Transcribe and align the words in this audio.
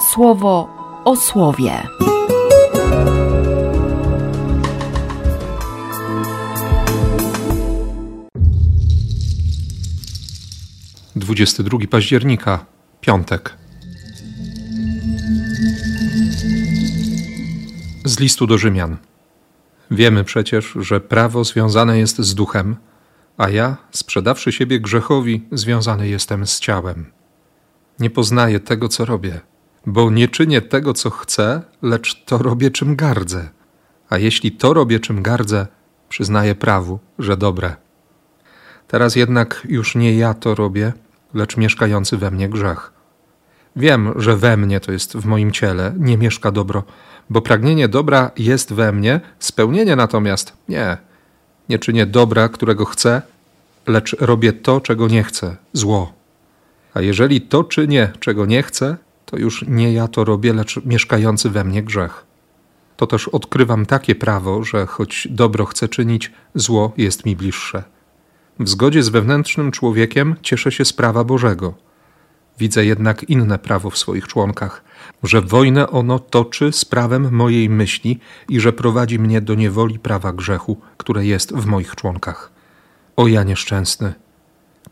słowo 0.00 0.68
o 1.04 1.16
słowie. 1.16 1.82
Dwudziesty 11.16 11.62
drugi 11.62 11.88
października, 11.88 12.66
piątek. 13.00 13.56
Z 18.04 18.20
listu 18.20 18.46
do 18.46 18.58
Rzymian. 18.58 18.96
Wiemy 19.90 20.24
przecież, 20.24 20.74
że 20.80 21.00
prawo 21.00 21.44
związane 21.44 21.98
jest 21.98 22.18
z 22.18 22.34
duchem, 22.34 22.76
a 23.38 23.48
ja, 23.48 23.76
sprzedawszy 23.90 24.52
siebie 24.52 24.80
grzechowi, 24.80 25.46
związany 25.52 26.08
jestem 26.08 26.46
z 26.46 26.60
ciałem. 26.60 27.12
Nie 27.98 28.10
poznaję 28.10 28.60
tego, 28.60 28.88
co 28.88 29.04
robię, 29.04 29.40
bo 29.88 30.10
nie 30.10 30.28
czynię 30.28 30.60
tego, 30.60 30.94
co 30.94 31.10
chcę, 31.10 31.62
lecz 31.82 32.24
to 32.24 32.38
robię, 32.38 32.70
czym 32.70 32.96
gardzę. 32.96 33.48
A 34.10 34.18
jeśli 34.18 34.52
to 34.52 34.74
robię, 34.74 35.00
czym 35.00 35.22
gardzę, 35.22 35.66
przyznaję 36.08 36.54
prawu, 36.54 36.98
że 37.18 37.36
dobre. 37.36 37.76
Teraz 38.88 39.16
jednak 39.16 39.66
już 39.68 39.94
nie 39.94 40.16
ja 40.16 40.34
to 40.34 40.54
robię, 40.54 40.92
lecz 41.34 41.56
mieszkający 41.56 42.16
we 42.16 42.30
mnie 42.30 42.48
grzech. 42.48 42.92
Wiem, 43.76 44.12
że 44.16 44.36
we 44.36 44.56
mnie 44.56 44.80
to 44.80 44.92
jest 44.92 45.16
w 45.16 45.24
moim 45.24 45.52
ciele, 45.52 45.94
nie 45.98 46.18
mieszka 46.18 46.50
dobro, 46.50 46.84
bo 47.30 47.42
pragnienie 47.42 47.88
dobra 47.88 48.30
jest 48.36 48.72
we 48.72 48.92
mnie, 48.92 49.20
spełnienie 49.38 49.96
natomiast 49.96 50.52
nie. 50.68 50.96
Nie 51.68 51.78
czynię 51.78 52.06
dobra, 52.06 52.48
którego 52.48 52.84
chcę, 52.84 53.22
lecz 53.86 54.16
robię 54.20 54.52
to, 54.52 54.80
czego 54.80 55.08
nie 55.08 55.24
chcę, 55.24 55.56
zło. 55.72 56.12
A 56.94 57.00
jeżeli 57.00 57.40
to 57.40 57.64
czynię, 57.64 58.12
czego 58.20 58.46
nie 58.46 58.62
chcę, 58.62 58.96
to 59.30 59.36
już 59.36 59.64
nie 59.68 59.92
ja 59.92 60.08
to 60.08 60.24
robię, 60.24 60.52
lecz 60.52 60.84
mieszkający 60.84 61.50
we 61.50 61.64
mnie 61.64 61.82
grzech. 61.82 62.26
To 62.96 63.06
też 63.06 63.28
odkrywam 63.28 63.86
takie 63.86 64.14
prawo, 64.14 64.64
że 64.64 64.86
choć 64.86 65.28
dobro 65.30 65.64
chcę 65.64 65.88
czynić, 65.88 66.32
zło 66.54 66.92
jest 66.96 67.26
mi 67.26 67.36
bliższe. 67.36 67.82
W 68.60 68.68
zgodzie 68.68 69.02
z 69.02 69.08
wewnętrznym 69.08 69.72
człowiekiem 69.72 70.36
cieszę 70.42 70.72
się 70.72 70.84
z 70.84 70.92
prawa 70.92 71.24
Bożego. 71.24 71.74
Widzę 72.58 72.84
jednak 72.84 73.24
inne 73.24 73.58
prawo 73.58 73.90
w 73.90 73.98
swoich 73.98 74.26
członkach, 74.26 74.84
że 75.22 75.40
wojnę 75.40 75.90
ono 75.90 76.18
toczy 76.18 76.72
z 76.72 76.84
prawem 76.84 77.34
mojej 77.34 77.70
myśli 77.70 78.20
i 78.48 78.60
że 78.60 78.72
prowadzi 78.72 79.18
mnie 79.18 79.40
do 79.40 79.54
niewoli 79.54 79.98
prawa 79.98 80.32
grzechu, 80.32 80.76
które 80.96 81.26
jest 81.26 81.52
w 81.52 81.66
moich 81.66 81.96
członkach. 81.96 82.50
O 83.16 83.26
ja 83.26 83.42
nieszczęsny! 83.42 84.14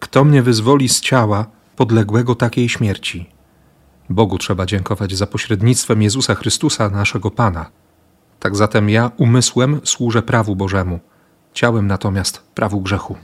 Kto 0.00 0.25
mnie 0.25 0.43
wyzwoli 0.43 0.89
z 0.89 1.00
ciała 1.00 1.47
podległego 1.77 2.34
takiej 2.34 2.69
śmierci? 2.69 3.36
Bogu 4.11 4.39
trzeba 4.39 4.67
dziękować 4.67 5.15
za 5.15 5.27
pośrednictwem 5.27 6.03
Jezusa 6.03 6.35
Chrystusa, 6.35 6.89
naszego 6.91 7.31
Pana. 7.31 7.71
Tak 8.41 8.57
zatem 8.57 8.91
ja 8.91 9.11
umysłem 9.17 9.81
służę 9.85 10.23
prawu 10.23 10.57
Bożemu, 10.57 11.01
ciałem 11.55 11.87
natomiast 11.87 12.43
prawu 12.55 12.81
grzechu. 12.81 13.17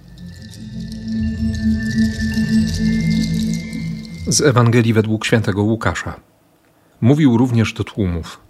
Z 4.26 4.40
Ewangelii 4.40 4.92
według 4.92 5.26
świętego 5.26 5.62
Łukasza. 5.62 6.20
Mówił 7.00 7.36
również 7.36 7.72
do 7.72 7.84
tłumów. 7.84 8.40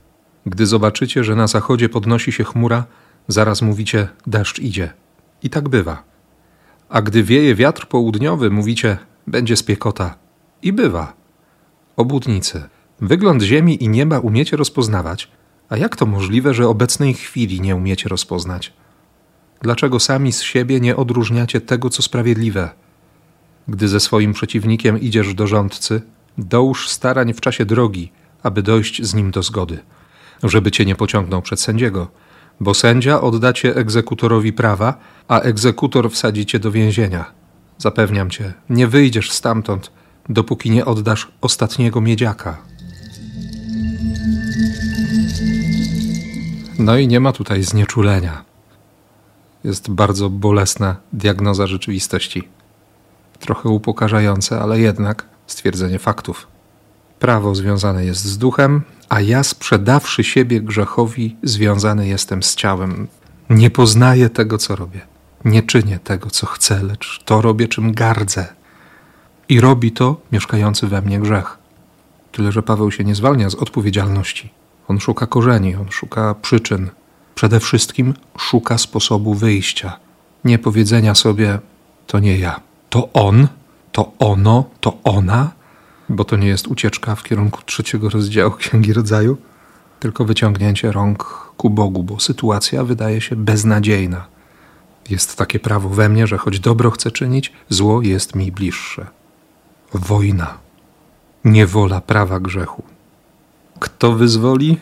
Gdy 0.46 0.66
zobaczycie, 0.66 1.24
że 1.24 1.34
na 1.34 1.46
zachodzie 1.46 1.88
podnosi 1.88 2.32
się 2.32 2.44
chmura, 2.44 2.84
zaraz 3.28 3.62
mówicie: 3.62 4.08
deszcz 4.26 4.58
idzie. 4.58 4.92
I 5.42 5.50
tak 5.50 5.68
bywa. 5.68 6.02
A 6.88 7.02
gdy 7.02 7.22
wieje 7.22 7.54
wiatr 7.54 7.86
południowy, 7.86 8.50
mówicie: 8.50 8.98
będzie 9.26 9.56
spiekota. 9.56 10.14
I 10.62 10.72
bywa. 10.72 11.21
Obłudnicy. 11.96 12.62
Wygląd 13.00 13.42
ziemi 13.42 13.84
i 13.84 13.88
nieba 13.88 14.18
umiecie 14.18 14.56
rozpoznawać, 14.56 15.28
a 15.68 15.76
jak 15.76 15.96
to 15.96 16.06
możliwe, 16.06 16.54
że 16.54 16.68
obecnej 16.68 17.14
chwili 17.14 17.60
nie 17.60 17.76
umiecie 17.76 18.08
rozpoznać? 18.08 18.72
Dlaczego 19.62 20.00
sami 20.00 20.32
z 20.32 20.42
siebie 20.42 20.80
nie 20.80 20.96
odróżniacie 20.96 21.60
tego, 21.60 21.90
co 21.90 22.02
sprawiedliwe? 22.02 22.70
Gdy 23.68 23.88
ze 23.88 24.00
swoim 24.00 24.32
przeciwnikiem 24.32 25.00
idziesz 25.00 25.34
do 25.34 25.46
rządcy, 25.46 26.02
dołóż 26.38 26.88
starań 26.88 27.34
w 27.34 27.40
czasie 27.40 27.64
drogi, 27.64 28.12
aby 28.42 28.62
dojść 28.62 29.02
z 29.02 29.14
nim 29.14 29.30
do 29.30 29.42
zgody, 29.42 29.78
żeby 30.42 30.70
cię 30.70 30.84
nie 30.84 30.94
pociągnął 30.94 31.42
przed 31.42 31.60
sędziego, 31.60 32.08
bo 32.60 32.74
sędzia 32.74 33.20
odda 33.20 33.52
cię 33.52 33.76
egzekutorowi 33.76 34.52
prawa, 34.52 34.94
a 35.28 35.40
egzekutor 35.40 36.10
wsadzi 36.10 36.46
cię 36.46 36.58
do 36.58 36.70
więzienia. 36.70 37.32
Zapewniam 37.78 38.30
cię, 38.30 38.52
nie 38.70 38.86
wyjdziesz 38.86 39.30
stamtąd, 39.30 39.90
dopóki 40.28 40.70
nie 40.70 40.84
oddasz 40.84 41.28
ostatniego 41.40 42.00
miedziaka. 42.00 42.58
No 46.78 46.96
i 46.98 47.08
nie 47.08 47.20
ma 47.20 47.32
tutaj 47.32 47.62
znieczulenia. 47.62 48.44
Jest 49.64 49.90
bardzo 49.90 50.30
bolesna 50.30 50.96
diagnoza 51.12 51.66
rzeczywistości. 51.66 52.48
Trochę 53.40 53.68
upokarzające, 53.68 54.60
ale 54.60 54.80
jednak 54.80 55.26
stwierdzenie 55.46 55.98
faktów. 55.98 56.46
Prawo 57.18 57.54
związane 57.54 58.04
jest 58.04 58.24
z 58.24 58.38
duchem, 58.38 58.82
a 59.08 59.20
ja 59.20 59.42
sprzedawszy 59.42 60.24
siebie 60.24 60.60
grzechowi, 60.60 61.36
związany 61.42 62.08
jestem 62.08 62.42
z 62.42 62.54
ciałem. 62.54 63.08
Nie 63.50 63.70
poznaję 63.70 64.30
tego, 64.30 64.58
co 64.58 64.76
robię. 64.76 65.00
Nie 65.44 65.62
czynię 65.62 65.98
tego, 65.98 66.30
co 66.30 66.46
chcę, 66.46 66.82
lecz 66.82 67.22
to 67.24 67.42
robię, 67.42 67.68
czym 67.68 67.92
gardzę. 67.92 68.61
I 69.52 69.60
robi 69.60 69.92
to 69.92 70.16
mieszkający 70.32 70.86
we 70.86 71.02
mnie 71.02 71.20
grzech. 71.20 71.58
Tyle, 72.32 72.52
że 72.52 72.62
Paweł 72.62 72.90
się 72.90 73.04
nie 73.04 73.14
zwalnia 73.14 73.50
z 73.50 73.54
odpowiedzialności. 73.54 74.50
On 74.88 75.00
szuka 75.00 75.26
korzeni, 75.26 75.74
on 75.74 75.90
szuka 75.90 76.34
przyczyn. 76.34 76.90
Przede 77.34 77.60
wszystkim 77.60 78.14
szuka 78.38 78.78
sposobu 78.78 79.34
wyjścia. 79.34 79.98
Nie 80.44 80.58
powiedzenia 80.58 81.14
sobie: 81.14 81.58
To 82.06 82.18
nie 82.18 82.38
ja, 82.38 82.60
to 82.90 83.12
on, 83.12 83.48
to 83.92 84.12
ono, 84.18 84.64
to 84.80 84.98
ona, 85.04 85.50
bo 86.08 86.24
to 86.24 86.36
nie 86.36 86.48
jest 86.48 86.66
ucieczka 86.68 87.14
w 87.14 87.22
kierunku 87.22 87.60
trzeciego 87.66 88.08
rozdziału 88.08 88.50
Księgi 88.60 88.92
Rodzaju, 88.92 89.36
tylko 90.00 90.24
wyciągnięcie 90.24 90.92
rąk 90.92 91.24
ku 91.56 91.70
Bogu, 91.70 92.02
bo 92.02 92.20
sytuacja 92.20 92.84
wydaje 92.84 93.20
się 93.20 93.36
beznadziejna. 93.36 94.26
Jest 95.10 95.36
takie 95.36 95.60
prawo 95.60 95.88
we 95.88 96.08
mnie, 96.08 96.26
że 96.26 96.38
choć 96.38 96.60
dobro 96.60 96.90
chcę 96.90 97.10
czynić, 97.10 97.52
zło 97.68 98.02
jest 98.02 98.34
mi 98.34 98.52
bliższe. 98.52 99.21
Wojna, 99.94 100.58
niewola 101.44 102.00
prawa 102.00 102.40
grzechu. 102.40 102.82
Kto 103.80 104.12
wyzwoli? 104.12 104.78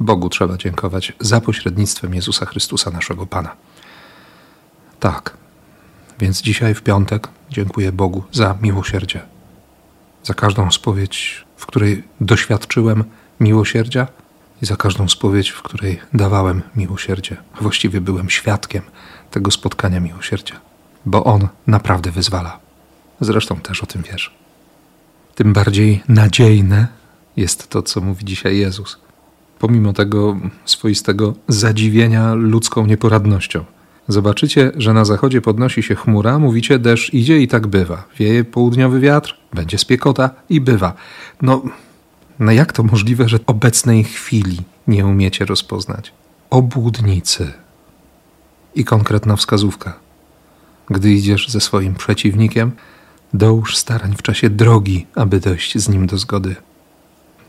Bogu 0.00 0.28
trzeba 0.28 0.56
dziękować 0.56 1.12
za 1.20 1.40
pośrednictwem 1.40 2.14
Jezusa 2.14 2.46
Chrystusa, 2.46 2.90
naszego 2.90 3.26
Pana. 3.26 3.56
Tak, 5.00 5.36
więc 6.18 6.42
dzisiaj 6.42 6.74
w 6.74 6.82
piątek 6.82 7.28
dziękuję 7.50 7.92
Bogu 7.92 8.22
za 8.32 8.58
miłosierdzie, 8.62 9.20
za 10.22 10.34
każdą 10.34 10.70
spowiedź, 10.70 11.44
w 11.56 11.66
której 11.66 12.04
doświadczyłem 12.20 13.04
miłosierdzia 13.40 14.06
i 14.62 14.66
za 14.66 14.76
każdą 14.76 15.08
spowiedź, 15.08 15.50
w 15.50 15.62
której 15.62 16.00
dawałem 16.12 16.62
miłosierdzie. 16.76 17.36
Właściwie 17.60 18.00
byłem 18.00 18.30
świadkiem 18.30 18.82
tego 19.30 19.50
spotkania 19.50 20.00
miłosierdzia, 20.00 20.60
bo 21.06 21.24
On 21.24 21.48
naprawdę 21.66 22.10
wyzwala. 22.10 22.63
Zresztą 23.24 23.56
też 23.56 23.82
o 23.82 23.86
tym 23.86 24.02
wiesz. 24.12 24.34
Tym 25.34 25.52
bardziej 25.52 26.02
nadziejne 26.08 26.86
jest 27.36 27.68
to, 27.68 27.82
co 27.82 28.00
mówi 28.00 28.24
dzisiaj 28.24 28.58
Jezus. 28.58 28.98
Pomimo 29.58 29.92
tego 29.92 30.36
swoistego 30.64 31.34
zadziwienia 31.48 32.34
ludzką 32.34 32.86
nieporadnością. 32.86 33.64
Zobaczycie, 34.08 34.72
że 34.76 34.92
na 34.92 35.04
zachodzie 35.04 35.40
podnosi 35.40 35.82
się 35.82 35.94
chmura, 35.94 36.38
mówicie 36.38 36.78
deszcz 36.78 37.14
idzie 37.14 37.40
i 37.40 37.48
tak 37.48 37.66
bywa. 37.66 38.04
Wieje 38.18 38.44
południowy 38.44 39.00
wiatr, 39.00 39.36
będzie 39.54 39.78
spiekota 39.78 40.30
i 40.48 40.60
bywa. 40.60 40.92
No, 41.42 41.62
no 42.38 42.52
jak 42.52 42.72
to 42.72 42.82
możliwe, 42.82 43.28
że 43.28 43.38
obecnej 43.46 44.04
chwili 44.04 44.58
nie 44.86 45.06
umiecie 45.06 45.44
rozpoznać? 45.44 46.12
Obłudnicy. 46.50 47.52
I 48.74 48.84
konkretna 48.84 49.36
wskazówka. 49.36 49.98
Gdy 50.90 51.12
idziesz 51.12 51.48
ze 51.48 51.60
swoim 51.60 51.94
przeciwnikiem, 51.94 52.72
dołóż 53.34 53.76
starań 53.76 54.14
w 54.16 54.22
czasie 54.22 54.50
drogi, 54.50 55.06
aby 55.14 55.40
dojść 55.40 55.78
z 55.78 55.88
nim 55.88 56.06
do 56.06 56.18
zgody. 56.18 56.56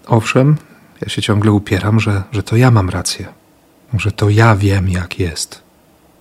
Owszem, 0.08 0.56
ja 1.02 1.10
się 1.10 1.22
ciągle 1.22 1.52
upieram, 1.52 2.00
że, 2.00 2.24
że 2.32 2.44
to 2.44 2.56
ja 2.56 2.72
mam 2.72 2.90
rację, 2.90 3.28
że 3.94 4.12
to 4.12 4.30
ja 4.30 4.56
wiem, 4.56 4.90
jak 4.90 5.20
jest. 5.20 5.62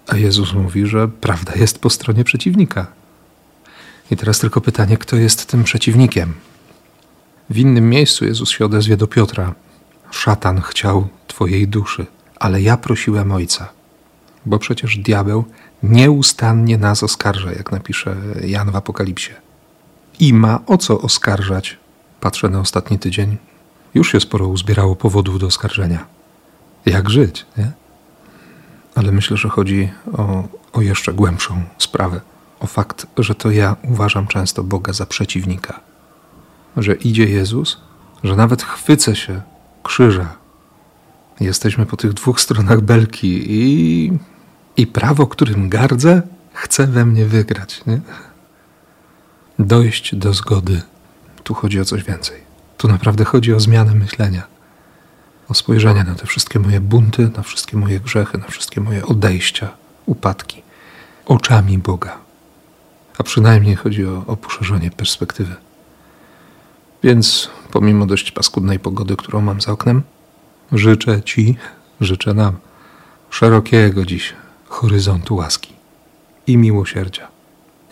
A 0.09 0.17
Jezus 0.17 0.53
mówi, 0.53 0.87
że 0.87 1.09
prawda 1.09 1.53
jest 1.55 1.79
po 1.79 1.91
stronie 1.91 2.25
przeciwnika. 2.25 2.87
I 4.11 4.17
teraz 4.17 4.39
tylko 4.39 4.61
pytanie, 4.61 4.97
kto 4.97 5.17
jest 5.17 5.47
tym 5.47 5.65
przeciwnikiem? 5.65 6.35
W 7.51 7.59
innym 7.59 7.91
miejscu 7.91 8.25
Jezus 8.25 8.51
się 8.51 8.65
odezwie 8.65 8.97
do 8.97 9.07
Piotra: 9.07 9.55
Szatan 10.11 10.61
chciał 10.61 11.09
Twojej 11.27 11.69
duszy, 11.69 12.07
ale 12.41 12.63
ja 12.63 12.77
prosiłem 12.77 13.33
Ojca. 13.33 13.69
Bo 14.47 14.59
przecież 14.59 14.99
diabeł 14.99 15.45
nieustannie 15.83 16.79
nas 16.79 17.03
oskarża, 17.03 17.53
jak 17.53 17.73
napisze 17.73 18.17
Jan 18.45 18.71
w 18.71 18.77
Apokalipsie. 18.77 19.33
I 20.19 20.35
ma 20.35 20.61
o 20.67 20.79
co 20.79 21.01
oskarżać. 21.01 21.79
Patrzę 22.21 22.49
na 22.49 22.61
ostatni 22.61 22.99
tydzień. 22.99 23.37
Już 23.95 24.13
się 24.13 24.21
sporo 24.21 24.49
uzbierało 24.49 24.97
powodów 24.97 25.39
do 25.39 25.47
oskarżenia. 25.47 26.07
Jak 26.87 27.11
żyć, 27.11 27.47
nie? 27.59 27.73
Ale 28.95 29.13
myślę, 29.13 29.37
że 29.37 29.49
chodzi 29.49 29.93
o, 30.13 30.45
o 30.73 30.81
jeszcze 30.81 31.13
głębszą 31.13 31.63
sprawę. 31.79 32.21
O 32.61 32.67
fakt, 32.67 33.07
że 33.19 33.35
to 33.35 33.51
ja 33.51 33.77
uważam 33.83 34.27
często 34.27 34.65
Boga 34.65 34.93
za 34.93 35.07
przeciwnika. 35.07 35.81
Że 36.77 36.95
idzie 36.95 37.25
Jezus, 37.25 37.81
że 38.25 38.37
nawet 38.37 38.63
chwycę 38.63 39.17
się 39.17 39.43
krzyża. 39.83 40.37
Jesteśmy 41.41 41.87
po 41.87 41.97
tych 41.97 42.13
dwóch 42.13 42.41
stronach 42.41 42.81
belki 42.81 43.53
i, 43.53 44.13
i 44.77 44.87
prawo, 44.87 45.27
którym 45.27 45.69
gardzę, 45.69 46.23
chce 46.53 46.87
we 46.87 47.07
mnie 47.07 47.27
wygrać. 47.27 47.83
Nie? 47.87 48.01
Dojść 49.59 50.15
do 50.15 50.33
zgody. 50.33 50.83
Tu 51.45 51.55
chodzi 51.55 51.81
o 51.81 51.85
coś 51.85 52.05
więcej. 52.05 52.41
Tu 52.77 52.89
naprawdę 52.89 53.25
chodzi 53.25 53.55
o 53.55 53.61
zmianę 53.61 53.95
myślenia, 53.95 54.43
o 55.49 55.55
spojrzenie 55.55 56.05
na 56.05 56.15
te 56.15 56.27
wszystkie 56.27 56.59
moje 56.59 56.81
bunty, 56.81 57.31
na 57.37 57.43
wszystkie 57.43 57.77
moje 57.77 58.01
grzechy, 58.01 58.39
na 58.39 58.47
wszystkie 58.47 58.81
moje 58.81 59.07
odejścia, 59.07 59.71
upadki, 60.07 60.63
oczami 61.27 61.79
Boga. 61.79 62.19
A 63.19 63.23
przynajmniej 63.23 63.77
chodzi 63.77 64.07
o, 64.07 64.25
o 64.27 64.37
poszerzenie 64.37 64.91
perspektywy. 64.91 65.55
Więc 67.03 67.51
pomimo 67.71 68.07
dość 68.07 68.33
paskudnej 68.33 68.79
pogody, 68.79 69.17
którą 69.17 69.41
mam 69.41 69.61
za 69.61 69.73
oknem, 69.73 70.03
życzę 70.73 71.23
Ci, 71.23 71.57
życzę 72.01 72.35
nam 72.35 72.57
szerokiego 73.31 74.07
dziś 74.07 74.35
horyzontu 74.69 75.37
łaski 75.37 75.73
i 76.47 76.57
miłosierdzia. 76.57 77.34